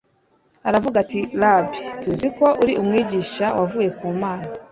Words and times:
Aravuga 0.67 0.95
ati,“Rabbi,” 1.03 1.79
“tuzi 2.01 2.27
ko 2.37 2.45
uri 2.61 2.73
umwigisha 2.81 3.45
wavuye 3.57 3.89
ku 3.97 4.07
Mana: 4.21 4.47